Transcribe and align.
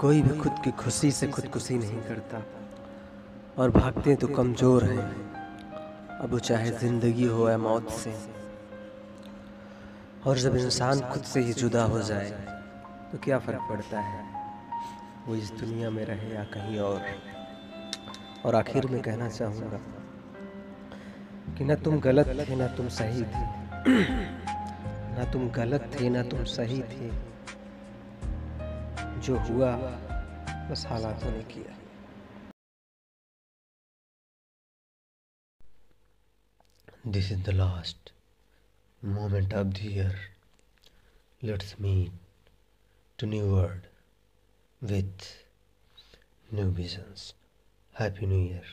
कोई 0.00 0.22
भी 0.22 0.38
खुद 0.38 0.52
की 0.64 0.70
खुशी 0.70 1.10
से 1.12 1.26
खुदकुशी 1.26 1.74
नहीं 1.78 2.02
करता। 2.02 2.42
और 3.58 3.70
भागते 3.70 4.16
तो 4.16 4.26
कमज़ोर 4.26 4.84
हैं। 4.84 5.08
अब 6.18 6.30
वो 6.30 6.38
चाहे 6.38 6.70
ज़िंदगी 6.70 7.24
हो 7.24 7.50
या 7.50 7.58
मौत 7.58 7.90
से। 7.90 8.14
और 10.26 10.38
जब 10.38 10.56
इंसान 10.56 11.00
खुद 11.00 11.22
से 11.22 11.40
ही 11.40 11.52
जुदा 11.52 11.84
हो 11.84 12.02
जाए 12.02 12.30
तो 13.12 13.18
क्या 13.18 13.38
फ़र्क 13.38 13.60
पड़ता 13.68 14.00
है? 14.00 14.24
वो 15.26 15.34
इस 15.34 15.50
दुनिया 15.50 15.90
में 15.90 16.04
रहे 16.04 16.34
या 16.34 16.44
कहीं 16.44 16.78
और। 16.78 17.02
और 18.44 18.54
आखिर 18.54 18.86
में 18.86 19.02
कहना 19.02 19.28
चाहूँगा 19.28 19.80
कि 21.58 21.64
ना 21.64 21.74
तुम 21.74 22.00
गलत 22.00 22.46
थे, 22.48 22.56
ना 22.56 22.66
तुम 22.66 22.88
सही 22.88 23.22
थे। 23.22 23.44
ना 25.18 25.30
तुम 25.32 25.50
गलत 25.50 25.90
थे, 26.00 26.08
ना 26.08 26.22
तुम 26.22 26.44
सही 26.44 26.82
थे। 26.82 27.29
जो 29.19 29.37
हुआ 29.39 29.71
बस 30.69 30.85
हालातों 30.85 31.31
ने 31.31 31.43
किया 31.53 31.73
This 37.15 37.29
is 37.29 37.41
the 37.43 37.53
last 37.53 38.11
moment 39.03 39.53
of 39.53 39.75
the 39.75 39.89
year. 39.95 40.13
Let's 41.43 41.79
meet 41.79 42.11
to 43.19 43.27
new 43.27 43.51
world 43.51 43.85
with 44.81 45.27
new 46.51 46.71
visions. 46.71 47.35
Happy 47.93 48.25
New 48.25 48.41
Year. 48.47 48.65